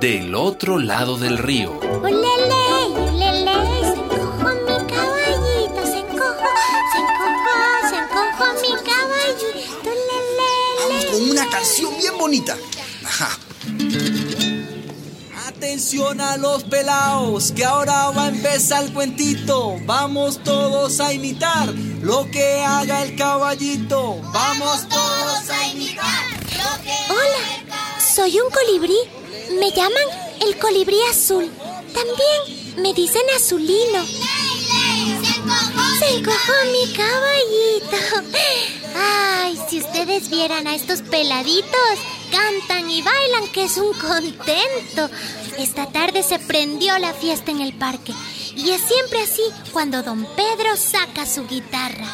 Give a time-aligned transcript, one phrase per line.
[0.00, 1.78] Del otro lado del río.
[1.78, 2.24] ¡Ulele!
[3.82, 6.50] Se encojó mi caballito, se encojó,
[6.90, 7.54] se encojó,
[7.90, 9.90] se encojó mi caballito.
[11.12, 12.56] Con una canción bien bonita.
[13.04, 13.38] Ajá.
[15.48, 19.76] Atención a los pelaos, que ahora va a empezar el cuentito.
[19.84, 21.68] Vamos todos a imitar
[22.00, 24.18] lo que haga el caballito.
[24.32, 26.24] Vamos todos a imitar.
[27.10, 29.19] Hola, soy un colibrí.
[29.58, 30.04] Me llaman
[30.40, 31.50] el colibrí azul.
[31.92, 34.04] También me dicen azulino.
[35.98, 38.38] Se encojó mi caballito.
[38.96, 41.98] Ay, si ustedes vieran a estos peladitos,
[42.30, 45.10] cantan y bailan, que es un contento.
[45.58, 48.14] Esta tarde se prendió la fiesta en el parque.
[48.56, 52.06] Y es siempre así cuando don Pedro saca su guitarra.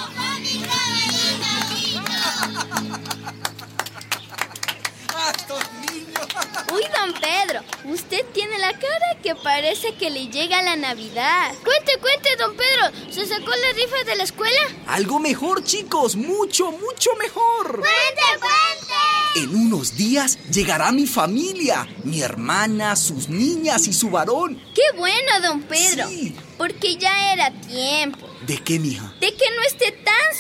[7.07, 11.53] Don Pedro, usted tiene la cara que parece que le llega la Navidad.
[11.65, 14.61] Cuente, cuente, don Pedro, ¿se sacó la rifa de la escuela?
[14.87, 17.81] Algo mejor, chicos, mucho, mucho mejor.
[17.81, 19.43] ¡Cuente, cuente!
[19.43, 24.61] En unos días llegará mi familia, mi hermana, sus niñas y su varón.
[24.75, 26.09] ¡Qué bueno, don Pedro!
[26.09, 26.35] Sí.
[26.57, 29.13] Porque ya era tiempo ¿De qué, mija?
[29.21, 29.93] de que no esté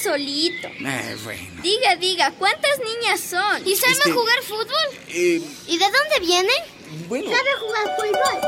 [0.07, 0.69] solito.
[0.69, 1.62] Eh, bueno.
[1.62, 3.67] Diga, diga, ¿cuántas niñas son?
[3.67, 4.99] ¿Y saben Este- jugar fútbol?
[5.09, 6.62] Eh, ¿Y de dónde vienen?
[7.09, 7.31] bueno.
[7.61, 8.41] jugar fútbol.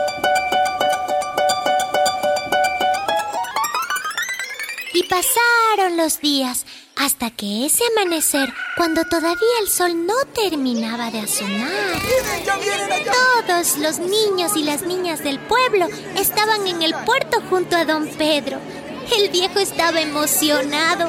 [4.95, 6.65] Y pasaron los días
[6.97, 12.03] hasta que ese amanecer, cuando todavía el sol no terminaba de asomar,
[13.47, 15.87] todos los niños y las niñas del pueblo
[16.17, 18.59] estaban en el puerto junto a don Pedro.
[19.17, 21.09] El viejo estaba emocionado.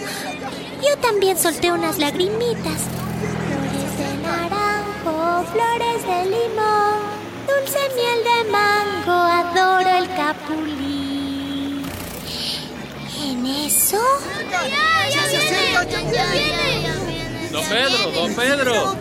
[0.81, 2.81] Yo también solté unas lagrimitas.
[3.19, 6.99] Flores de naranjo, flores de limón,
[7.47, 11.83] dulce miel de mango, adoro el capulín.
[13.21, 13.99] En eso...
[14.49, 16.13] ¡Ya, ya viene!
[16.13, 17.19] ¡Ya viene!
[17.51, 18.95] Don Pedro, don Pedro.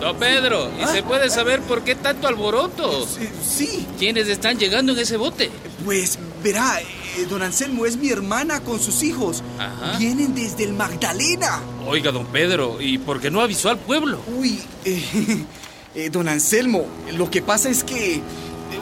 [0.00, 3.06] Don Pedro, ¿y se puede saber por qué tanto alboroto?
[3.44, 5.50] Sí, ¿Quiénes están llegando en ese bote?
[5.84, 9.42] pues verá, eh, don Anselmo es mi hermana con sus hijos.
[9.58, 9.98] Ajá.
[9.98, 11.60] Vienen desde el Magdalena.
[11.86, 14.20] Oiga, don Pedro, ¿y por qué no avisó al pueblo?
[14.26, 15.44] Uy, eh,
[15.94, 16.86] eh, don Anselmo,
[17.16, 18.20] lo que pasa es que...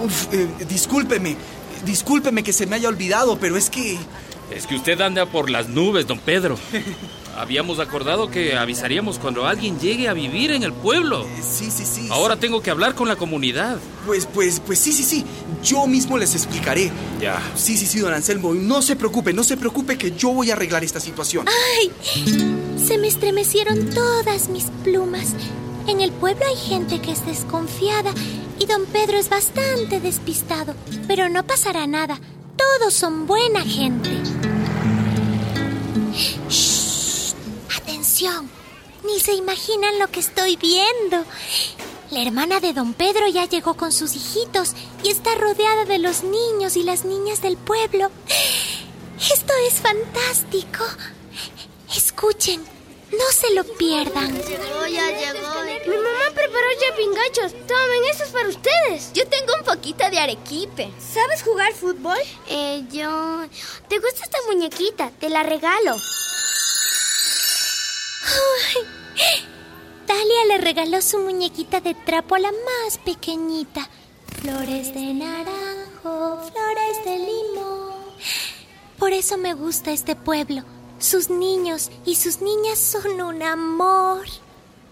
[0.02, 0.28] uf,
[0.68, 1.36] discúlpeme,
[1.84, 3.98] discúlpeme que se me haya olvidado, pero es que...
[4.50, 6.58] Es que usted anda por las nubes, don Pedro.
[7.36, 11.24] Habíamos acordado que avisaríamos cuando alguien llegue a vivir en el pueblo.
[11.24, 12.08] eh, sí, sí, sí.
[12.10, 13.78] Ahora tengo que hablar con la comunidad.
[14.06, 15.24] Pues, pues, pues sí, sí, sí.
[15.62, 16.90] Yo mismo les explicaré.
[17.20, 17.40] Ya.
[17.54, 18.52] Sí, sí, sí, don Anselmo.
[18.54, 21.46] No se preocupe, no se preocupe que yo voy a arreglar esta situación.
[21.78, 21.92] ¡Ay!
[22.84, 25.34] Se me estremecieron todas mis plumas.
[25.86, 28.12] En el pueblo hay gente que es desconfiada
[28.58, 30.74] y don Pedro es bastante despistado.
[31.08, 32.20] Pero no pasará nada.
[32.56, 34.10] Todos son buena gente.
[39.20, 41.26] Ni se imaginan lo que estoy viendo.
[42.10, 44.72] La hermana de don Pedro ya llegó con sus hijitos
[45.02, 48.10] y está rodeada de los niños y las niñas del pueblo.
[49.18, 50.84] Esto es fantástico.
[51.94, 52.64] Escuchen,
[53.10, 54.34] no se lo pierdan.
[54.34, 55.64] Llegó, ya llegó.
[55.86, 57.52] Mi mamá preparó ya pingachos.
[57.66, 59.12] Tomen, esto es para ustedes.
[59.12, 60.90] Yo tengo un poquito de arequipe.
[60.98, 62.16] ¿Sabes jugar fútbol?
[62.48, 63.44] Eh, yo...
[63.86, 65.10] ¿Te gusta esta muñequita?
[65.20, 65.96] Te la regalo.
[70.06, 73.88] Talia le regaló su muñequita de trapo a la más pequeñita.
[74.42, 77.90] Flores de naranjo, flores de limón.
[78.98, 80.62] Por eso me gusta este pueblo.
[80.98, 84.26] Sus niños y sus niñas son un amor.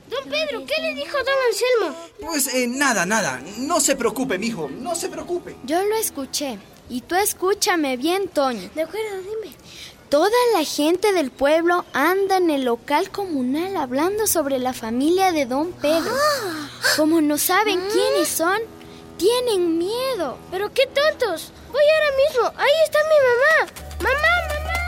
[0.08, 2.08] Don Pedro, ¿qué le dijo don Anselmo?
[2.20, 3.42] Pues eh, nada, nada.
[3.58, 4.70] No se preocupe, mijo.
[4.70, 5.56] No se preocupe.
[5.64, 6.58] Yo lo escuché.
[6.88, 8.70] Y tú escúchame bien, Toño.
[8.74, 9.54] De acuerdo, dime.
[10.08, 15.44] Toda la gente del pueblo anda en el local comunal hablando sobre la familia de
[15.44, 16.14] don Pedro.
[16.96, 18.58] Como no saben quiénes son,
[19.18, 20.38] tienen miedo.
[20.50, 21.52] Pero qué tontos.
[21.70, 22.46] Voy ahora mismo.
[22.56, 23.66] Ahí está mi mamá.
[24.00, 24.78] Mamá, mamá.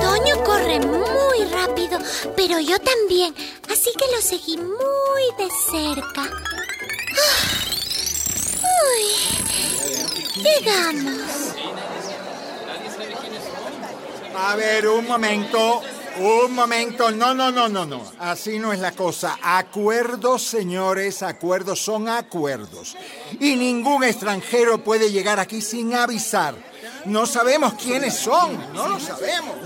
[0.00, 1.98] Toño corre muy rápido,
[2.34, 3.34] pero yo también,
[3.70, 6.22] así que lo seguí muy de cerca.
[7.12, 7.60] Ah.
[8.86, 9.04] Uy,
[10.42, 11.49] llegamos.
[14.42, 15.82] A ver, un momento.
[16.18, 17.10] Un momento.
[17.10, 18.12] No, no, no, no, no.
[18.18, 19.38] Así no es la cosa.
[19.42, 22.96] Acuerdos, señores, acuerdos son acuerdos.
[23.38, 26.54] Y ningún extranjero puede llegar aquí sin avisar.
[27.04, 28.72] No sabemos quiénes son.
[28.72, 29.56] No lo sabemos.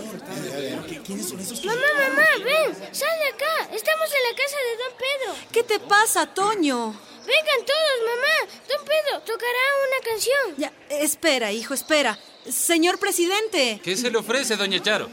[1.64, 2.74] Mamá, mamá, ven.
[2.92, 3.68] Sal de acá.
[3.72, 5.48] Estamos en la casa de don Pedro.
[5.52, 6.88] ¿Qué te pasa, Toño?
[7.26, 8.52] Vengan todos, mamá.
[8.68, 10.54] Don Pedro tocará una canción.
[10.58, 12.18] Ya, espera, hijo, espera.
[12.50, 13.80] Señor presidente.
[13.82, 15.08] ¿Qué se le ofrece, doña Charo?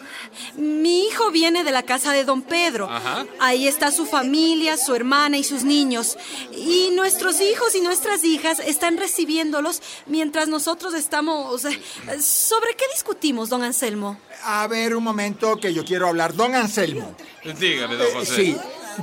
[0.56, 2.90] Mi hijo viene de la casa de don Pedro.
[2.90, 3.26] Ajá.
[3.40, 6.18] Ahí está su familia, su hermana y sus niños.
[6.52, 11.64] Y nuestros hijos y nuestras hijas están recibiéndolos mientras nosotros estamos...
[11.66, 11.80] eh,
[12.20, 14.20] ¿Sobre qué discutimos, don Anselmo?
[14.44, 16.34] A ver, un momento que yo quiero hablar.
[16.34, 17.16] Don Anselmo.
[17.60, 18.36] Dígame, don Eh, José.
[18.36, 18.58] sí,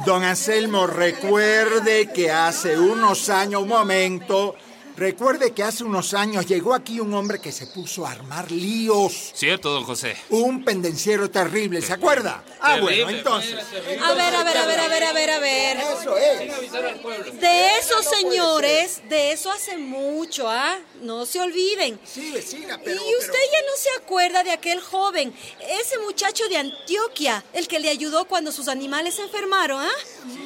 [0.05, 4.55] don Anselmo, recuerde que hace unos años, un momento,
[4.99, 9.33] recuerde que hace unos años llegó aquí un hombre que se puso a armar líos.
[9.35, 10.17] Cierto, don José.
[10.31, 12.43] Un pendenciero terrible, ¿se acuerda?
[12.61, 13.55] Ah, Terrible, bueno, entonces.
[14.03, 15.77] A ver, a ver, a ver, a ver, a ver, a ver.
[15.79, 17.41] Eso es.
[17.41, 20.79] De esos señores, de eso hace mucho, ¿ah?
[21.03, 21.99] No se olviden.
[22.05, 23.01] Sí, vecina, pero.
[23.01, 25.33] y usted ya no se acuerda de aquel joven,
[25.81, 29.91] ese muchacho de Antioquia, el que le ayudó cuando sus animales se enfermaron, ¿ah?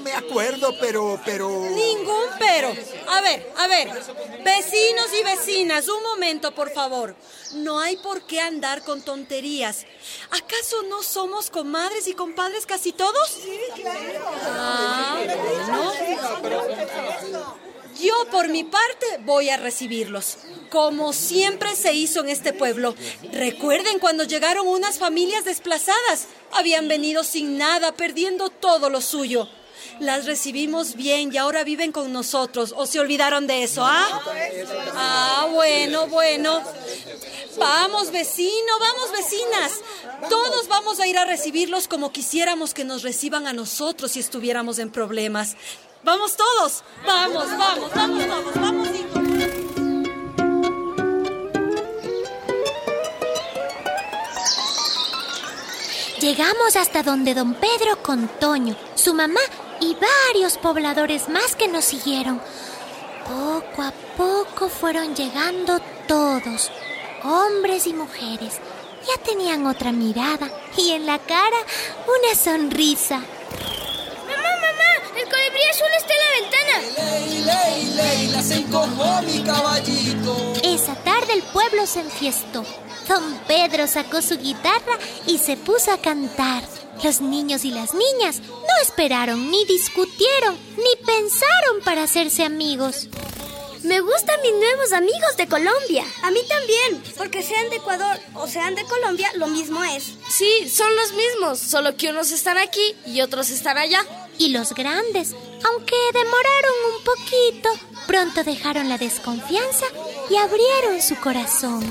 [0.03, 1.21] me acuerdo, pero.
[1.25, 1.49] pero...
[1.71, 2.75] Ningún pero.
[3.09, 3.89] A ver, a ver.
[4.45, 7.15] Vecinos y vecinas, un momento, por favor.
[7.55, 9.87] No hay por qué andar con tonterías.
[10.31, 13.29] ¿Acaso no somos comadres y compadres casi todos?
[13.29, 14.25] Sí, claro.
[14.45, 15.19] Ah,
[16.41, 17.63] bueno.
[18.01, 20.39] Yo, por mi parte, voy a recibirlos,
[20.71, 22.95] como siempre se hizo en este pueblo.
[23.33, 26.27] Recuerden cuando llegaron unas familias desplazadas.
[26.53, 29.49] Habían venido sin nada, perdiendo todo lo suyo.
[30.01, 32.75] Las recibimos bien y ahora viven con nosotros.
[32.77, 34.23] ¿O se olvidaron de eso, ah?
[34.95, 36.63] Ah, bueno, bueno.
[37.59, 39.81] Vamos, vecino, vamos, vecinas.
[40.29, 44.79] Todos vamos a ir a recibirlos como quisiéramos que nos reciban a nosotros si estuviéramos
[44.79, 45.57] en problemas.
[46.03, 46.83] Vamos todos.
[47.07, 48.89] Vamos, vamos, vamos, vamos, vamos.
[56.23, 59.41] Llegamos hasta donde don Pedro con Toño, su mamá
[59.83, 62.41] y varios pobladores más que nos siguieron.
[63.25, 66.71] Poco a poco fueron llegando todos,
[67.25, 68.61] hombres y mujeres.
[69.07, 71.57] Ya tenían otra mirada y en la cara
[72.07, 73.17] una sonrisa.
[73.17, 76.77] Mamá, mamá, el colibrí azul está en la ventana.
[76.97, 80.53] Ley, ley, ley, la se encojó mi caballito.
[80.63, 82.65] Esa tarde el pueblo se enfiestó.
[83.09, 84.97] Don Pedro sacó su guitarra
[85.27, 86.63] y se puso a cantar.
[87.03, 93.09] Los niños y las niñas no esperaron, ni discutieron, ni pensaron para hacerse amigos.
[93.83, 96.05] Me gustan mis nuevos amigos de Colombia.
[96.23, 100.15] A mí también, porque sean de Ecuador o sean de Colombia, lo mismo es.
[100.31, 104.07] Sí, son los mismos, solo que unos están aquí y otros están allá.
[104.39, 105.35] Y los grandes,
[105.65, 107.71] aunque demoraron un poquito,
[108.07, 109.87] pronto dejaron la desconfianza
[110.31, 111.83] y abrieron su corazón.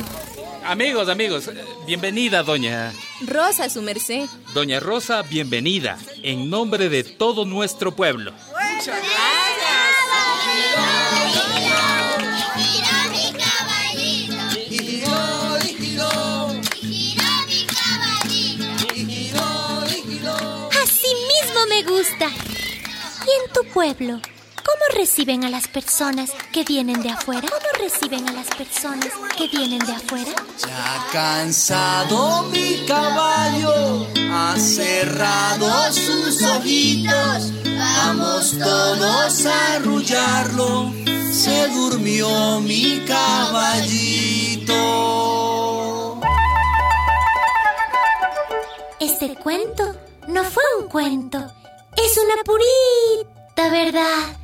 [0.65, 1.49] Amigos, amigos,
[1.85, 2.93] bienvenida, doña.
[3.25, 4.27] Rosa, su merced.
[4.53, 8.33] Doña Rosa, bienvenida, en nombre de todo nuestro pueblo.
[14.67, 16.87] Y giró, y giró, y
[19.05, 20.69] giró, y giró.
[20.83, 22.27] Así mismo me gusta.
[22.27, 24.19] ¿Y en tu pueblo?
[24.91, 27.47] ¿Cómo reciben a las personas que vienen de afuera?
[27.47, 29.07] ¿Cómo reciben a las personas
[29.37, 30.31] que vienen de afuera?
[30.59, 37.53] Ya cansado mi caballo, ha cerrado sus ojitos.
[37.63, 40.91] Vamos todos a arrullarlo.
[41.31, 44.75] Se durmió mi caballito.
[48.99, 49.95] Este cuento
[50.27, 51.37] no fue un cuento,
[51.95, 54.40] es una purita verdad.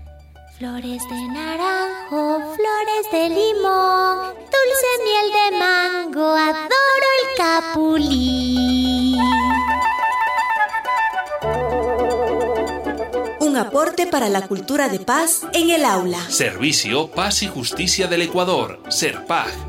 [0.57, 9.21] Flores de naranjo, flores de limón, dulce miel de mango, adoro el capulín.
[13.39, 16.27] Un aporte para la cultura de paz en el aula.
[16.27, 19.66] Servicio Paz y Justicia del Ecuador, SERPAG.